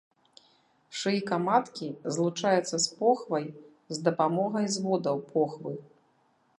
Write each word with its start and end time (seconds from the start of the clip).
Шыйка 1.01 1.35
маткі 1.47 1.89
злучаецца 2.17 2.77
з 2.87 2.97
похвай 3.03 3.45
з 3.97 4.03
дапамогай 4.09 4.65
зводаў 4.79 5.17
похвы. 5.33 5.73